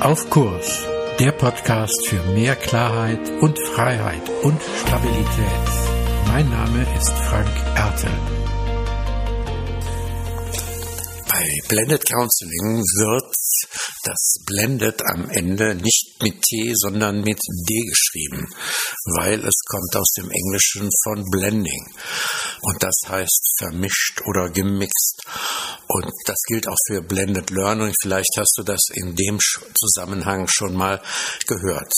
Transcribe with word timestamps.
Auf 0.00 0.30
Kurs, 0.30 0.82
der 1.18 1.32
Podcast 1.32 2.06
für 2.06 2.22
mehr 2.32 2.56
Klarheit 2.56 3.20
und 3.42 3.58
Freiheit 3.58 4.26
und 4.42 4.58
Stabilität. 4.80 5.26
Mein 6.26 6.48
Name 6.48 6.86
ist 6.96 7.10
Frank 7.10 7.50
Ertel. 7.76 8.10
Bei 11.28 11.44
Blended 11.68 12.06
Counseling 12.08 12.78
wird 12.78 13.34
das 14.04 14.36
Blended 14.46 15.02
am 15.04 15.28
Ende 15.28 15.74
nicht 15.74 16.16
mit 16.22 16.40
T, 16.40 16.72
sondern 16.74 17.20
mit 17.20 17.38
D 17.68 17.84
geschrieben, 17.86 18.48
weil 19.18 19.40
es 19.40 19.60
kommt 19.68 19.94
aus 19.96 20.12
dem 20.16 20.30
Englischen 20.30 20.88
von 21.04 21.24
Blending. 21.30 21.84
Und 22.62 22.82
das 22.82 22.96
heißt 23.06 23.54
vermischt 23.58 24.22
oder 24.26 24.48
gemixt. 24.48 25.22
Und 25.92 26.12
das 26.24 26.36
gilt 26.46 26.68
auch 26.68 26.76
für 26.86 27.02
Blended 27.02 27.50
Learning. 27.50 27.92
Vielleicht 28.00 28.30
hast 28.38 28.54
du 28.56 28.62
das 28.62 28.80
in 28.94 29.16
dem 29.16 29.40
Zusammenhang 29.74 30.46
schon 30.48 30.76
mal 30.76 31.02
gehört. 31.48 31.92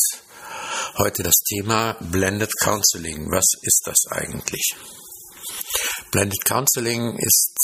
Heute 0.97 1.23
das 1.23 1.35
Thema 1.47 1.99
Blended 2.01 2.51
Counseling. 2.59 3.27
Was 3.31 3.45
ist 3.61 3.83
das 3.85 3.99
eigentlich? 4.11 4.75
Blended 6.11 6.43
Counseling 6.47 7.19
ist 7.19 7.55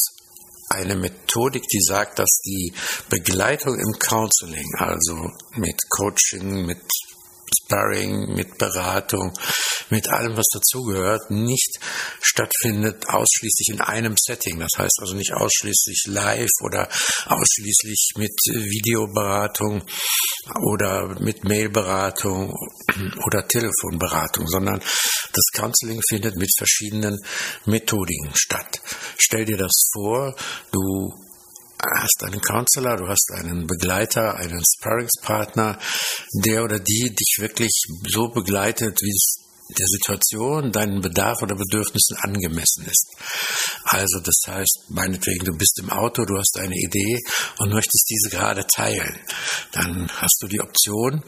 eine 0.68 0.96
Methodik, 0.96 1.62
die 1.66 1.80
sagt, 1.80 2.18
dass 2.18 2.40
die 2.44 2.74
Begleitung 3.08 3.78
im 3.78 3.98
Counseling, 3.98 4.68
also 4.76 5.30
mit 5.54 5.80
Coaching, 5.88 6.66
mit 6.66 6.82
Sparring, 7.54 8.34
mit 8.34 8.58
Beratung, 8.58 9.32
mit 9.90 10.08
allem, 10.08 10.36
was 10.36 10.46
dazugehört, 10.52 11.30
nicht 11.30 11.78
stattfindet 12.20 13.08
ausschließlich 13.08 13.68
in 13.72 13.80
einem 13.80 14.14
Setting. 14.18 14.58
Das 14.58 14.72
heißt 14.76 14.98
also 15.00 15.14
nicht 15.14 15.32
ausschließlich 15.32 16.04
live 16.06 16.50
oder 16.62 16.88
ausschließlich 17.26 18.12
mit 18.16 18.34
Videoberatung 18.46 19.84
oder 20.62 21.20
mit 21.20 21.44
Mailberatung 21.44 22.54
oder 23.26 23.46
Telefonberatung, 23.46 24.46
sondern 24.46 24.80
das 24.80 25.44
Counseling 25.52 26.00
findet 26.08 26.36
mit 26.36 26.50
verschiedenen 26.56 27.18
Methodiken 27.66 28.32
statt. 28.34 28.80
Stell 29.18 29.44
dir 29.44 29.56
das 29.56 29.90
vor, 29.92 30.34
du 30.72 31.27
hast 31.82 32.24
einen 32.24 32.40
Counselor, 32.40 32.96
du 32.96 33.08
hast 33.08 33.30
einen 33.34 33.66
Begleiter, 33.66 34.36
einen 34.36 34.62
Sparringspartner, 34.76 35.78
der 36.44 36.64
oder 36.64 36.78
die 36.78 37.14
dich 37.14 37.36
wirklich 37.38 37.72
so 38.06 38.28
begleitet, 38.28 39.00
wie 39.00 39.10
es 39.10 39.48
der 39.76 39.86
Situation, 39.86 40.72
deinen 40.72 41.02
Bedarf 41.02 41.42
oder 41.42 41.54
Bedürfnissen 41.54 42.16
angemessen 42.22 42.86
ist. 42.86 43.06
Also 43.84 44.18
das 44.20 44.40
heißt, 44.46 44.84
meinetwegen, 44.88 45.44
du 45.44 45.52
bist 45.52 45.78
im 45.82 45.90
Auto, 45.90 46.24
du 46.24 46.38
hast 46.38 46.58
eine 46.58 46.74
Idee 46.74 47.20
und 47.58 47.72
möchtest 47.72 48.08
diese 48.08 48.30
gerade 48.30 48.66
teilen. 48.66 49.20
Dann 49.72 50.08
hast 50.16 50.38
du 50.40 50.46
die 50.46 50.60
Option, 50.60 51.22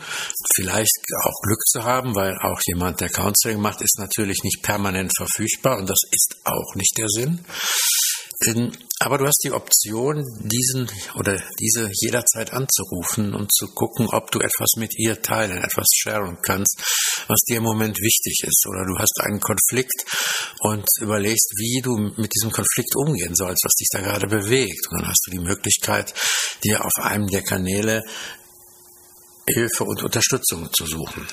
vielleicht 0.55 0.91
auch 1.25 1.43
Glück 1.43 1.61
zu 1.67 1.85
haben, 1.85 2.15
weil 2.15 2.35
auch 2.39 2.61
jemand, 2.67 3.01
der 3.01 3.11
Counseling 3.11 3.61
macht, 3.61 3.83
ist 3.83 3.99
natürlich 3.99 4.43
nicht 4.43 4.63
permanent 4.63 5.13
verfügbar 5.17 5.79
und 5.79 5.91
das 5.91 6.01
ist 6.11 6.37
auch 6.45 6.75
nicht 6.77 6.97
der 6.97 7.09
Sinn. 7.09 7.45
Aber 9.01 9.19
du 9.19 9.27
hast 9.27 9.43
die 9.45 9.53
Option, 9.53 10.25
diesen 10.45 10.91
oder 11.15 11.43
diese 11.59 11.91
jederzeit 11.93 12.53
anzurufen 12.55 13.35
und 13.35 13.53
zu 13.53 13.67
gucken, 13.69 14.09
ob 14.11 14.31
du 14.31 14.39
etwas 14.41 14.77
mit 14.77 14.99
ihr 14.99 15.21
teilen, 15.21 15.59
etwas 15.59 15.89
sharen 15.95 16.39
kannst, 16.43 16.79
was 17.29 17.41
dir 17.49 17.59
im 17.59 17.65
Moment 17.65 17.99
wichtig 17.99 18.43
ist. 18.47 18.67
Oder 18.67 18.87
du 18.87 18.99
hast 18.99 19.21
einen 19.21 19.41
Konflikt 19.41 20.05
und 20.61 20.87
überlegst, 21.01 21.53
wie 21.59 21.83
du 21.83 21.97
mit 21.97 22.33
diesem 22.35 22.51
Konflikt 22.51 22.97
umgehen 22.97 23.35
sollst, 23.35 23.63
was 23.63 23.75
dich 23.75 23.89
da 23.93 24.01
gerade 24.01 24.27
bewegt. 24.27 24.89
Und 24.91 25.01
dann 25.01 25.09
hast 25.09 25.27
du 25.27 25.31
die 25.33 25.45
Möglichkeit, 25.45 26.15
dir 26.65 26.83
auf 26.83 26.95
einem 27.03 27.27
der 27.27 27.43
Kanäle 27.43 28.03
Hilfe 29.47 29.85
und 29.85 30.03
Unterstützung 30.03 30.73
zu 30.73 30.87
suchen. 30.87 31.27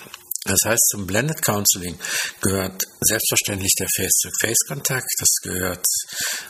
Das 0.48 0.59
heißt, 0.66 0.88
zum 0.90 1.06
Blended 1.06 1.42
Counseling 1.42 1.98
gehört 2.42 2.81
selbstverständlich 3.02 3.73
der 3.80 3.88
Face-to-Face-Kontakt. 3.95 5.08
Das 5.19 5.30
gehört 5.44 5.85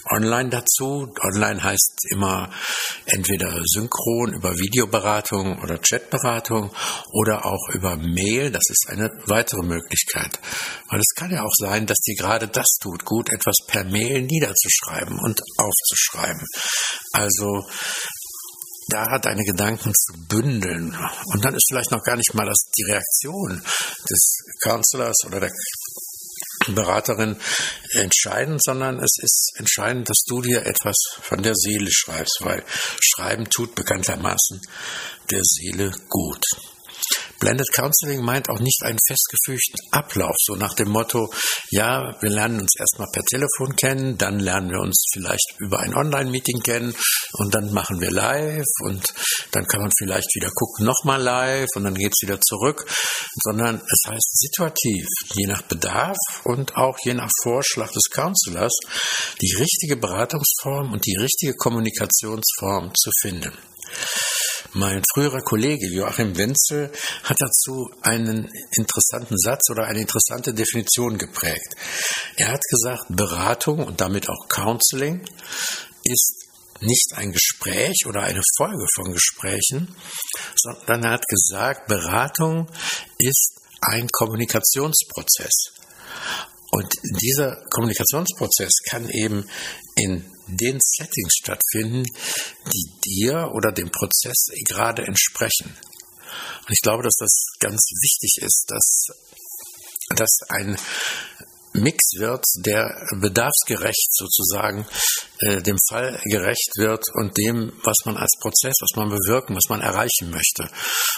online 0.10 0.50
dazu. 0.50 1.14
Online 1.22 1.62
heißt 1.62 2.06
immer 2.12 2.52
entweder 3.06 3.62
synchron 3.66 4.34
über 4.34 4.58
Videoberatung 4.58 5.62
oder 5.62 5.78
Chatberatung 5.80 6.72
oder 7.12 7.46
auch 7.46 7.70
über 7.74 7.98
Mail. 7.98 8.52
Das 8.52 8.64
ist 8.70 8.86
eine 8.90 9.12
weitere 9.26 9.64
Möglichkeit. 9.64 10.40
Weil 10.90 11.00
es 11.00 11.14
kann 11.16 11.32
ja 11.32 11.44
auch 11.44 11.56
sein, 11.58 11.86
dass 11.86 11.98
dir 11.98 12.16
gerade 12.16 12.48
das 12.48 12.78
tut, 12.80 13.04
gut 13.04 13.30
etwas 13.32 13.58
per 13.68 13.84
Mail 13.84 14.22
niederzuschreiben 14.22 15.20
und 15.20 15.42
aufzuschreiben. 15.58 16.46
Also 17.12 17.68
da 18.90 19.20
deine 19.20 19.44
Gedanken 19.44 19.94
zu 19.94 20.14
bündeln. 20.28 20.98
Und 21.26 21.44
dann 21.46 21.56
ist 21.56 21.68
vielleicht 21.70 21.92
noch 21.92 22.04
gar 22.04 22.16
nicht 22.16 22.34
mal 22.34 22.46
das, 22.46 22.70
die 22.78 22.84
Reaktion 22.84 23.62
des 24.10 24.38
Counselors 24.62 25.18
oder 25.26 25.40
der 25.42 25.52
Beraterin 26.70 27.38
entscheidend, 27.94 28.62
sondern 28.64 29.00
es 29.00 29.18
ist 29.22 29.54
entscheidend, 29.56 30.10
dass 30.10 30.24
du 30.28 30.42
dir 30.42 30.66
etwas 30.66 30.96
von 31.22 31.42
der 31.42 31.56
Seele 31.56 31.90
schreibst, 31.92 32.40
weil 32.42 32.64
Schreiben 33.00 33.46
tut 33.50 33.76
bekanntermaßen 33.76 34.62
der 35.32 35.42
Seele 35.44 35.92
gut. 36.10 36.44
Blended 37.40 37.72
Counseling 37.74 38.22
meint 38.22 38.50
auch 38.50 38.60
nicht 38.60 38.82
einen 38.84 39.00
festgefügten 39.06 39.80
Ablauf, 39.92 40.36
so 40.40 40.56
nach 40.56 40.74
dem 40.74 40.90
Motto, 40.90 41.32
ja, 41.70 42.16
wir 42.22 42.30
lernen 42.30 42.62
uns 42.62 42.74
erstmal 42.80 43.08
per 43.12 43.24
Telefon 43.24 43.76
kennen, 43.76 44.18
dann 44.18 44.40
lernen 44.40 44.72
wir 44.72 44.80
uns 44.80 45.06
vielleicht 45.14 45.56
über 45.60 45.80
ein 45.80 45.96
Online-Meeting 45.96 46.62
kennen 46.62 46.96
und 47.34 47.54
dann 47.54 47.72
machen 47.74 48.00
wir 48.02 48.12
live 48.12 48.66
und 48.84 49.14
dann 49.52 49.66
kann 49.68 49.82
man 49.82 49.92
vielleicht 49.98 50.34
wieder 50.36 50.50
gucken, 50.54 50.86
nochmal 50.86 51.22
live 51.22 51.70
und 51.76 51.84
dann 51.84 51.96
geht's 51.96 52.22
wieder 52.22 52.40
zurück, 52.42 52.86
sondern 53.44 53.76
es 53.76 54.10
heißt 54.10 54.40
situativ, 54.40 55.06
je 55.36 55.48
nach 55.48 55.62
Bedarf 55.64 56.18
und 56.44 56.76
auch 56.76 56.98
je 57.04 57.14
nach 57.14 57.30
Vorschlag 57.44 57.92
des 57.92 58.10
Counselors, 58.12 58.74
die 59.42 59.54
richtige 59.56 59.98
Beratungsform 59.98 60.92
und 60.94 61.06
die 61.06 61.16
richtige 61.16 61.54
Kommunikationsform 61.56 62.92
zu 62.96 63.12
finden. 63.22 63.52
Mein 64.74 65.02
früherer 65.14 65.42
Kollege 65.42 65.88
Joachim 65.88 66.38
Wenzel 66.38 66.92
hat 67.24 67.38
dazu 67.40 67.90
einen 68.02 68.50
interessanten 68.72 69.38
Satz 69.38 69.70
oder 69.70 69.86
eine 69.86 70.02
interessante 70.02 70.54
Definition 70.54 71.18
geprägt. 71.18 71.76
Er 72.36 72.50
hat 72.50 72.62
gesagt, 72.70 73.06
Beratung 73.10 73.86
und 73.86 74.02
damit 74.02 74.30
auch 74.30 74.48
Counseling 74.50 75.26
ist 76.04 76.48
nicht 76.82 77.14
ein 77.16 77.32
Gespräch 77.32 78.06
oder 78.08 78.22
eine 78.24 78.42
Folge 78.58 78.86
von 78.96 79.14
Gesprächen, 79.14 79.96
sondern 80.56 81.04
er 81.04 81.12
hat 81.12 81.26
gesagt, 81.28 81.88
Beratung 81.88 82.68
ist 83.18 83.54
ein 83.82 84.08
Kommunikationsprozess. 84.12 85.74
Und 86.72 86.94
dieser 87.24 87.64
Kommunikationsprozess 87.70 88.74
kann 88.90 89.10
eben 89.10 89.50
in 89.96 90.30
den 90.48 90.80
Settings 90.82 91.34
stattfinden, 91.36 92.04
die 92.74 92.90
dir 93.06 93.52
oder 93.54 93.72
dem 93.72 93.90
Prozess 93.92 94.48
gerade 94.68 95.04
entsprechen. 95.04 95.76
Und 96.68 96.74
ich 96.74 96.82
glaube, 96.82 97.04
dass 97.04 97.16
das 97.18 97.46
ganz 97.60 97.82
wichtig 98.02 98.44
ist, 98.44 98.66
dass, 98.68 99.08
dass 100.16 100.40
ein 100.50 100.78
Mix 101.78 102.14
wird, 102.18 102.44
der 102.66 102.90
bedarfsgerecht 103.20 104.10
sozusagen 104.12 104.86
äh, 105.40 105.62
dem 105.62 105.78
Fall 105.90 106.20
gerecht 106.26 106.72
wird 106.78 107.06
und 107.14 107.38
dem, 107.38 107.72
was 107.84 107.98
man 108.06 108.18
als 108.18 108.32
Prozess, 108.40 108.76
was 108.82 108.96
man 108.96 109.10
bewirken, 109.10 109.56
was 109.56 109.70
man 109.70 109.82
erreichen 109.82 110.32
möchte. 110.32 110.64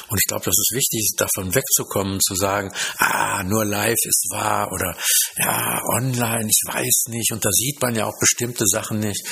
Und 0.10 0.20
ich 0.20 0.28
glaube, 0.28 0.46
das 0.46 0.56
ist 0.58 0.72
wichtig, 0.74 1.12
davon 1.18 1.56
wegzukommen, 1.56 2.20
zu 2.20 2.36
sagen, 2.36 2.72
ah, 2.98 3.44
nur 3.44 3.66
live 3.66 3.98
ist 4.04 4.28
wahr 4.32 4.72
oder 4.72 4.96
ja, 5.38 5.82
online, 5.98 6.48
ich 6.50 6.62
weiß 6.68 7.04
nicht 7.08 7.32
und 7.32 7.46
da 7.46 7.50
sieht 7.52 7.82
man 7.82 7.96
ja 7.96 8.06
auch 8.06 8.20
bestimmte 8.20 8.66
Sachen 8.68 9.00
nicht. 9.00 9.26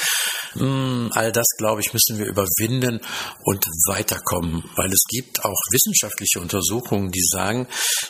Hm, 0.53 1.09
all 1.13 1.31
das, 1.31 1.45
glaube 1.57 1.81
ich, 1.81 1.93
müssen 1.93 2.17
wir 2.17 2.25
überwinden 2.25 3.01
und 3.43 3.65
weiterkommen, 3.87 4.63
weil 4.75 4.91
es 4.91 5.03
gibt 5.09 5.43
auch 5.43 5.59
wissenschaftliche 5.71 6.39
Untersuchungen, 6.39 7.11
die 7.11 7.23
sagen, 7.23 7.67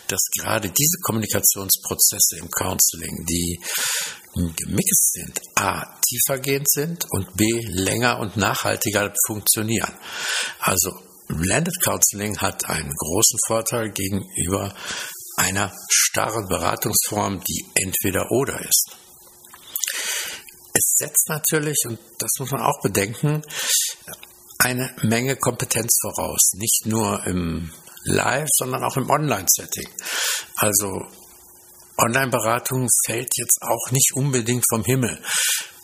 dass 0.07 0.21
gerade 0.37 0.69
diese 0.69 0.97
Kommunikationsprozesse 1.01 2.37
im 2.37 2.49
Counseling, 2.51 3.06
die 3.27 3.59
gemixt 4.55 5.13
sind, 5.13 5.41
a, 5.55 5.83
tiefergehend 6.07 6.69
sind 6.69 7.05
und 7.09 7.35
b, 7.35 7.45
länger 7.69 8.19
und 8.19 8.37
nachhaltiger 8.37 9.11
funktionieren. 9.25 9.93
Also 10.59 10.91
Blended 11.27 11.75
Counseling 11.83 12.37
hat 12.37 12.65
einen 12.69 12.93
großen 12.93 13.39
Vorteil 13.47 13.91
gegenüber 13.91 14.73
einer 15.37 15.73
starren 15.91 16.47
Beratungsform, 16.47 17.41
die 17.43 17.65
entweder 17.75 18.31
oder 18.31 18.59
ist. 18.61 18.95
Es 20.73 20.95
setzt 20.97 21.27
natürlich, 21.29 21.77
und 21.85 21.99
das 22.19 22.29
muss 22.39 22.51
man 22.51 22.61
auch 22.61 22.81
bedenken, 22.81 23.41
eine 24.59 24.95
Menge 25.01 25.35
Kompetenz 25.35 25.97
voraus. 26.01 26.51
Nicht 26.53 26.85
nur 26.85 27.25
im 27.25 27.71
Live, 28.03 28.47
sondern 28.53 28.83
auch 28.83 28.97
im 28.97 29.09
Online-Setting. 29.09 29.89
Also 30.55 31.05
Online-Beratung 31.97 32.87
fällt 33.05 33.37
jetzt 33.37 33.61
auch 33.61 33.91
nicht 33.91 34.11
unbedingt 34.13 34.65
vom 34.69 34.83
Himmel. 34.83 35.19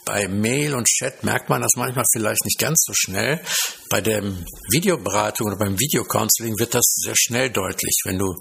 Bei 0.05 0.27
Mail 0.27 0.75
und 0.75 0.85
Chat 0.85 1.23
merkt 1.23 1.50
man 1.50 1.61
das 1.61 1.71
manchmal 1.75 2.03
vielleicht 2.11 2.44
nicht 2.45 2.59
ganz 2.59 2.83
so 2.85 2.94
schnell. 2.94 3.41
Bei 3.89 4.01
der 4.01 4.21
Videoberatung 4.69 5.47
oder 5.47 5.57
beim 5.57 5.79
Videocounseling 5.79 6.59
wird 6.59 6.73
das 6.73 6.83
sehr 6.95 7.15
schnell 7.15 7.51
deutlich. 7.51 8.01
Wenn 8.03 8.17
du 8.17 8.35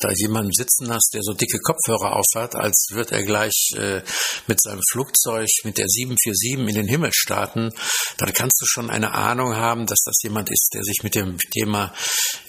da 0.00 0.10
jemanden 0.10 0.52
sitzen 0.52 0.90
hast, 0.92 1.10
der 1.14 1.22
so 1.22 1.32
dicke 1.32 1.58
Kopfhörer 1.58 2.16
aufhat, 2.16 2.56
als 2.56 2.88
würde 2.90 3.14
er 3.14 3.22
gleich 3.22 3.70
äh, 3.76 4.02
mit 4.48 4.60
seinem 4.60 4.80
Flugzeug 4.90 5.48
mit 5.62 5.78
der 5.78 5.86
747 5.88 6.68
in 6.68 6.74
den 6.74 6.88
Himmel 6.88 7.10
starten, 7.14 7.70
dann 8.18 8.32
kannst 8.32 8.60
du 8.60 8.66
schon 8.66 8.90
eine 8.90 9.12
Ahnung 9.12 9.54
haben, 9.54 9.86
dass 9.86 10.00
das 10.04 10.16
jemand 10.22 10.50
ist, 10.50 10.70
der 10.74 10.82
sich 10.82 11.02
mit 11.02 11.14
dem 11.14 11.38
Thema 11.38 11.94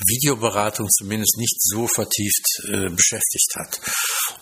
Videoberatung 0.08 0.88
zumindest 0.90 1.38
nicht 1.38 1.62
so 1.62 1.88
vertieft 1.88 2.46
äh, 2.68 2.90
beschäftigt 2.90 3.54
hat. 3.56 3.80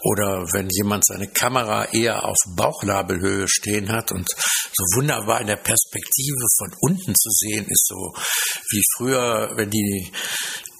Oder 0.01 0.45
wenn 0.53 0.69
jemand 0.69 1.05
seine 1.05 1.27
Kamera 1.27 1.85
eher 1.93 2.25
auf 2.25 2.37
Bauchnabelhöhe 2.55 3.47
stehen 3.47 3.91
hat 3.91 4.12
und 4.13 4.29
so 4.29 4.83
wunderbar 4.97 5.41
in 5.41 5.47
der 5.47 5.57
Perspektive 5.57 6.45
von 6.57 6.75
unten 6.79 7.15
zu 7.15 7.29
sehen 7.29 7.65
ist, 7.67 7.87
so 7.87 8.13
wie 8.69 8.83
früher, 8.97 9.51
wenn 9.55 9.69
die 9.69 10.11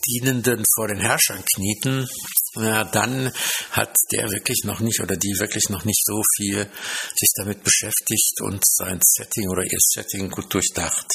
Dienenden 0.06 0.63
vor 0.75 0.88
den 0.88 1.00
Herrschern 1.00 1.44
knieten, 1.56 2.07
ja, 2.56 2.83
dann 2.83 3.31
hat 3.71 3.95
der 4.12 4.30
wirklich 4.30 4.63
noch 4.63 4.80
nicht 4.80 5.00
oder 5.00 5.15
die 5.15 5.39
wirklich 5.39 5.69
noch 5.69 5.85
nicht 5.85 6.03
so 6.06 6.21
viel 6.35 6.69
sich 7.15 7.30
damit 7.35 7.63
beschäftigt 7.63 8.41
und 8.41 8.62
sein 8.65 9.00
Setting 9.03 9.50
oder 9.50 9.63
ihr 9.63 9.79
Setting 9.79 10.29
gut 10.29 10.53
durchdacht. 10.53 11.07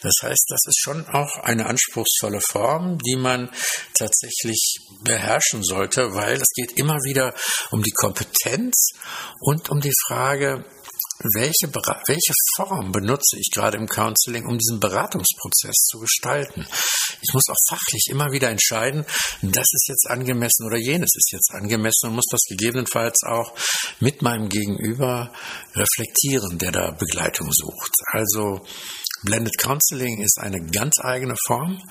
Das 0.00 0.14
heißt, 0.22 0.44
das 0.48 0.60
ist 0.66 0.80
schon 0.80 1.06
auch 1.08 1.38
eine 1.42 1.66
anspruchsvolle 1.66 2.40
Form, 2.40 2.98
die 2.98 3.16
man 3.16 3.50
tatsächlich 3.94 4.78
beherrschen 5.02 5.64
sollte, 5.64 6.14
weil 6.14 6.36
es 6.36 6.48
geht 6.54 6.78
immer 6.78 6.98
wieder 7.04 7.34
um 7.70 7.82
die 7.82 7.92
Kompetenz 7.92 8.90
und 9.40 9.70
um 9.70 9.80
die 9.80 9.94
Frage, 10.06 10.64
welche, 11.34 11.68
welche 12.06 12.32
Form 12.56 12.92
benutze 12.92 13.38
ich 13.38 13.50
gerade 13.52 13.76
im 13.76 13.88
Counseling, 13.88 14.46
um 14.46 14.58
diesen 14.58 14.80
Beratungsprozess 14.80 15.74
zu 15.90 15.98
gestalten. 15.98 16.66
Ich 17.20 17.34
muss 17.34 17.48
auch 17.48 17.60
fachlich 17.68 18.06
immer 18.10 18.30
wieder 18.30 18.48
entscheiden, 18.50 19.04
das 19.42 19.66
ist 19.72 19.88
jetzt 19.88 20.06
angemessen 20.08 20.66
oder 20.66 20.76
jenes 20.76 21.10
ist 21.14 21.32
jetzt 21.32 21.50
angemessen 21.52 22.08
und 22.08 22.14
muss 22.14 22.28
das 22.30 22.42
gegebenenfalls 22.48 23.22
auch 23.26 23.52
mit 24.00 24.22
meinem 24.22 24.48
Gegenüber 24.48 25.32
reflektieren, 25.74 26.58
der 26.58 26.72
da 26.72 26.90
Begleitung 26.92 27.50
sucht. 27.52 27.92
Also 28.12 28.60
Blended 29.22 29.58
Counseling 29.58 30.22
ist 30.22 30.38
eine 30.38 30.64
ganz 30.70 30.98
eigene 31.00 31.34
Form. 31.46 31.82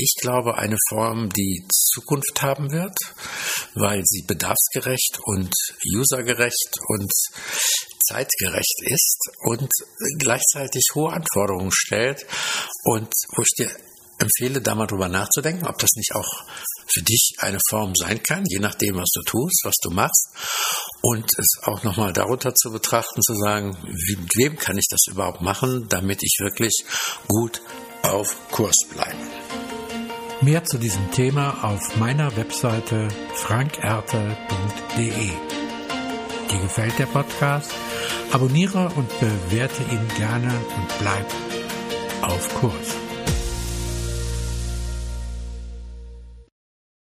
Ich 0.00 0.14
glaube, 0.20 0.56
eine 0.56 0.76
Form, 0.88 1.28
die 1.30 1.66
Zukunft 1.72 2.40
haben 2.40 2.70
wird, 2.70 2.96
weil 3.74 4.02
sie 4.04 4.22
bedarfsgerecht 4.22 5.18
und 5.24 5.52
usergerecht 5.96 6.78
und 6.86 7.10
zeitgerecht 8.08 8.80
ist 8.84 9.18
und 9.40 9.68
gleichzeitig 10.18 10.84
hohe 10.94 11.12
Anforderungen 11.12 11.72
stellt 11.72 12.26
und 12.84 13.12
wo 13.36 13.42
ich 13.42 13.54
dir 13.56 13.70
empfehle, 14.18 14.60
da 14.60 14.74
mal 14.74 14.86
drüber 14.86 15.08
nachzudenken, 15.08 15.66
ob 15.66 15.78
das 15.78 15.90
nicht 15.96 16.14
auch 16.14 16.44
für 16.92 17.02
dich 17.02 17.34
eine 17.38 17.58
Form 17.68 17.94
sein 17.94 18.22
kann, 18.22 18.44
je 18.48 18.58
nachdem, 18.58 18.96
was 18.96 19.10
du 19.14 19.22
tust, 19.22 19.60
was 19.64 19.76
du 19.82 19.90
machst. 19.90 20.28
Und 21.00 21.26
es 21.38 21.46
auch 21.62 21.84
nochmal 21.84 22.12
darunter 22.12 22.54
zu 22.54 22.72
betrachten, 22.72 23.22
zu 23.22 23.34
sagen, 23.34 23.76
mit 23.82 24.36
wem 24.36 24.56
kann 24.56 24.78
ich 24.78 24.88
das 24.90 25.06
überhaupt 25.08 25.42
machen, 25.42 25.86
damit 25.88 26.22
ich 26.22 26.38
wirklich 26.40 26.84
gut 27.28 27.62
auf 28.02 28.36
Kurs 28.50 28.76
bleibe. 28.90 29.16
Mehr 30.40 30.64
zu 30.64 30.78
diesem 30.78 31.10
Thema 31.12 31.64
auf 31.64 31.96
meiner 31.96 32.36
Webseite 32.36 33.08
frankerte.de. 33.34 35.57
Dir 36.50 36.60
gefällt 36.60 36.98
der 36.98 37.06
Podcast? 37.06 37.72
Abonniere 38.32 38.90
und 38.96 39.08
bewerte 39.20 39.82
ihn 39.82 40.08
gerne 40.16 40.50
und 40.76 40.98
bleib 40.98 41.26
auf 42.22 42.54
Kurs. 42.60 43.07